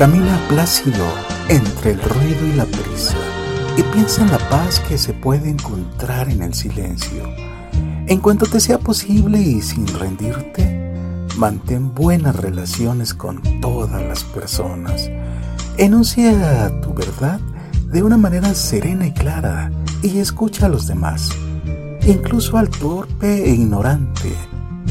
Camina 0.00 0.40
plácido 0.48 1.04
entre 1.50 1.90
el 1.90 2.00
ruido 2.00 2.46
y 2.46 2.52
la 2.54 2.64
prisa 2.64 3.18
y 3.76 3.82
piensa 3.82 4.22
en 4.22 4.30
la 4.30 4.38
paz 4.48 4.80
que 4.80 4.96
se 4.96 5.12
puede 5.12 5.50
encontrar 5.50 6.30
en 6.30 6.42
el 6.42 6.54
silencio. 6.54 7.22
En 8.06 8.18
cuanto 8.18 8.46
te 8.46 8.60
sea 8.60 8.78
posible 8.78 9.38
y 9.38 9.60
sin 9.60 9.86
rendirte, 9.86 11.26
mantén 11.36 11.94
buenas 11.94 12.34
relaciones 12.34 13.12
con 13.12 13.42
todas 13.60 14.02
las 14.02 14.24
personas. 14.24 15.10
Enuncia 15.76 16.80
tu 16.80 16.94
verdad 16.94 17.38
de 17.92 18.02
una 18.02 18.16
manera 18.16 18.54
serena 18.54 19.06
y 19.06 19.12
clara 19.12 19.70
y 20.02 20.16
escucha 20.16 20.64
a 20.64 20.70
los 20.70 20.86
demás, 20.86 21.28
incluso 22.06 22.56
al 22.56 22.70
torpe 22.70 23.44
e 23.44 23.50
ignorante. 23.50 24.34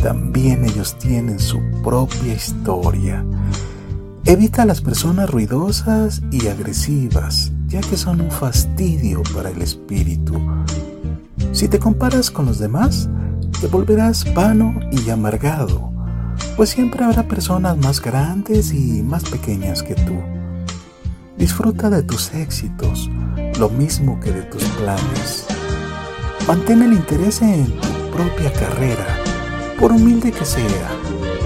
También 0.02 0.66
ellos 0.66 0.98
tienen 0.98 1.40
su 1.40 1.60
propia 1.84 2.34
historia. 2.34 3.26
Evita 4.26 4.64
a 4.64 4.66
las 4.66 4.82
personas 4.82 5.30
ruidosas 5.30 6.22
y 6.32 6.48
agresivas, 6.48 7.52
ya 7.68 7.82
que 7.82 7.98
son 7.98 8.22
un 8.22 8.32
fastidio 8.32 9.24
para 9.34 9.50
el 9.50 9.62
espíritu. 9.62 10.40
Si 11.52 11.68
te 11.68 11.80
comparas 11.80 12.30
con 12.32 12.46
los 12.46 12.60
demás, 12.60 13.10
te 13.60 13.68
volverás 13.68 14.32
vano 14.34 14.80
y 14.92 15.10
amargado, 15.10 15.92
pues 16.56 16.70
siempre 16.70 17.04
habrá 17.04 17.28
personas 17.28 17.78
más 17.78 18.02
grandes 18.02 18.74
y 18.74 19.02
más 19.04 19.24
pequeñas 19.24 19.84
que 19.84 19.96
tú. 19.96 20.16
Disfruta 21.38 21.90
de 21.90 22.04
tus 22.04 22.34
éxitos, 22.34 23.10
lo 23.60 23.70
mismo 23.70 24.20
que 24.20 24.32
de 24.32 24.44
tus 24.44 24.64
planes. 24.64 25.46
Mantén 26.48 26.82
el 26.84 26.94
interés 26.94 27.42
en 27.42 27.66
tu 27.66 28.12
propia 28.12 28.52
carrera, 28.54 29.19
por 29.80 29.92
humilde 29.94 30.32
que 30.32 30.46
sea. 30.46 30.90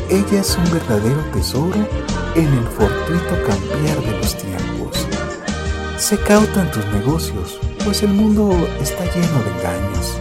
Ella 0.09 0.41
es 0.41 0.57
un 0.57 0.71
verdadero 0.71 1.21
tesoro 1.33 1.87
en 2.35 2.47
el 2.47 2.67
fortuito 2.67 3.35
cambiar 3.47 4.01
de 4.01 4.17
los 4.17 4.35
tiempos. 4.35 5.07
Sé 5.97 6.17
cauto 6.17 6.59
en 6.59 6.71
tus 6.71 6.85
negocios, 6.87 7.59
pues 7.85 8.01
el 8.01 8.09
mundo 8.09 8.51
está 8.81 9.03
lleno 9.05 9.39
de 9.43 9.51
engaños. 9.51 10.17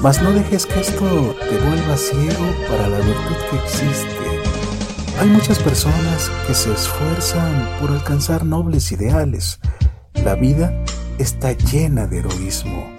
Mas 0.00 0.22
no 0.22 0.32
dejes 0.32 0.66
que 0.66 0.80
esto 0.80 1.36
te 1.48 1.58
vuelva 1.58 1.96
ciego 1.96 2.44
para 2.68 2.88
la 2.88 2.98
virtud 2.98 3.36
que 3.50 3.56
existe. 3.58 4.22
Hay 5.20 5.28
muchas 5.28 5.58
personas 5.58 6.30
que 6.46 6.54
se 6.54 6.72
esfuerzan 6.72 7.68
por 7.80 7.90
alcanzar 7.90 8.44
nobles 8.44 8.90
ideales. 8.90 9.60
La 10.24 10.34
vida 10.34 10.72
está 11.18 11.52
llena 11.52 12.06
de 12.06 12.20
heroísmo. 12.20 12.90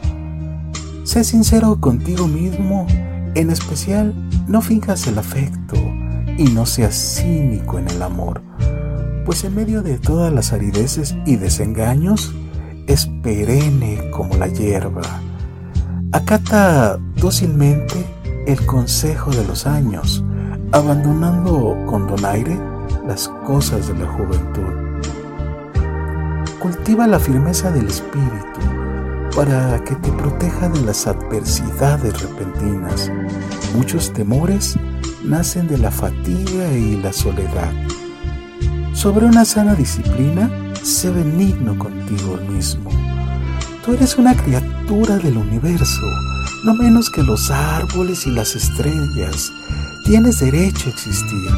Sé 1.03 1.25
sincero 1.25 1.81
contigo 1.81 2.27
mismo, 2.27 2.87
en 3.35 3.49
especial 3.49 4.13
no 4.47 4.61
finjas 4.61 5.07
el 5.07 5.17
afecto 5.17 5.75
y 6.37 6.45
no 6.45 6.65
seas 6.65 6.95
cínico 6.95 7.79
en 7.79 7.87
el 7.89 8.01
amor, 8.01 8.41
pues 9.25 9.43
en 9.43 9.55
medio 9.55 9.81
de 9.81 9.97
todas 9.97 10.31
las 10.31 10.53
arideces 10.53 11.15
y 11.25 11.37
desengaños 11.37 12.33
es 12.87 13.07
perenne 13.21 14.09
como 14.11 14.35
la 14.35 14.47
hierba. 14.47 15.01
Acata 16.11 16.97
dócilmente 17.17 18.05
el 18.45 18.63
consejo 18.65 19.31
de 19.31 19.45
los 19.45 19.65
años, 19.65 20.23
abandonando 20.71 21.75
con 21.87 22.07
donaire 22.07 22.59
las 23.07 23.29
cosas 23.45 23.87
de 23.87 23.95
la 23.95 24.07
juventud. 24.07 25.01
Cultiva 26.59 27.07
la 27.07 27.19
firmeza 27.19 27.71
del 27.71 27.87
espíritu 27.87 28.82
para 29.35 29.83
que 29.83 29.95
te 29.95 30.11
proteja 30.11 30.69
de 30.69 30.81
las 30.81 31.07
adversidades 31.07 32.21
repentinas. 32.21 33.11
Muchos 33.75 34.13
temores 34.13 34.77
nacen 35.23 35.67
de 35.67 35.79
la 35.79 35.89
fatiga 35.89 36.71
y 36.71 36.97
la 36.97 37.11
soledad. 37.11 37.71
Sobre 38.93 39.25
una 39.25 39.43
sana 39.43 39.73
disciplina, 39.73 40.51
sé 40.83 41.09
benigno 41.09 41.77
contigo 41.77 42.37
mismo. 42.47 42.91
Tú 43.83 43.93
eres 43.93 44.17
una 44.17 44.35
criatura 44.35 45.17
del 45.17 45.37
universo, 45.37 46.05
no 46.63 46.75
menos 46.75 47.09
que 47.09 47.23
los 47.23 47.49
árboles 47.49 48.27
y 48.27 48.31
las 48.31 48.55
estrellas. 48.55 49.51
Tienes 50.05 50.39
derecho 50.41 50.89
a 50.89 50.91
existir, 50.91 51.49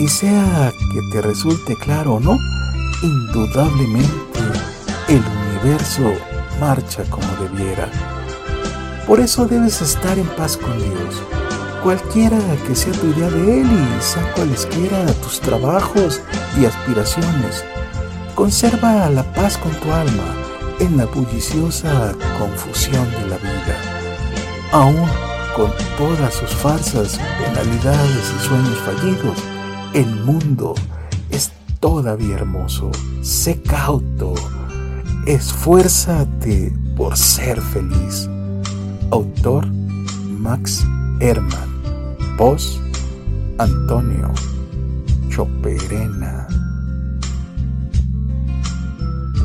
y 0.00 0.08
sea 0.08 0.72
que 0.92 1.00
te 1.12 1.22
resulte 1.22 1.76
claro 1.76 2.14
o 2.14 2.20
no, 2.20 2.36
indudablemente 3.02 4.10
el 5.08 5.22
universo 5.62 6.31
marcha 6.62 7.02
como 7.10 7.26
debiera. 7.42 7.88
Por 9.06 9.18
eso 9.18 9.46
debes 9.46 9.82
estar 9.82 10.16
en 10.16 10.28
paz 10.36 10.56
con 10.56 10.78
Dios 10.78 11.22
cualquiera 11.82 12.38
que 12.66 12.76
sea 12.76 12.92
tu 12.92 13.08
idea 13.08 13.28
de 13.28 13.60
él 13.60 13.66
y 13.66 14.02
sea 14.02 14.32
cualesquiera 14.34 15.04
tus 15.14 15.40
trabajos 15.40 16.20
y 16.58 16.64
aspiraciones. 16.64 17.64
Conserva 18.34 19.10
la 19.10 19.24
paz 19.34 19.58
con 19.58 19.72
tu 19.80 19.92
alma 19.92 20.34
en 20.78 20.96
la 20.96 21.06
bulliciosa 21.06 22.14
confusión 22.38 23.10
de 23.10 23.28
la 23.28 23.36
vida. 23.36 23.76
Aún 24.70 25.08
con 25.56 25.70
todas 25.98 26.34
sus 26.34 26.50
farsas, 26.50 27.18
penalidades 27.38 28.32
y 28.36 28.46
sueños 28.46 28.78
fallidos, 28.86 29.38
el 29.92 30.06
mundo 30.24 30.74
es 31.30 31.50
todavía 31.80 32.36
hermoso. 32.36 32.90
Sé 33.22 33.60
cauto. 33.60 34.34
Esfuérzate 35.26 36.72
por 36.96 37.16
ser 37.16 37.60
feliz. 37.60 38.28
Autor 39.12 39.64
Max 40.26 40.84
Herman. 41.20 41.70
Voz 42.36 42.80
Antonio 43.56 44.32
Choperena. 45.30 46.48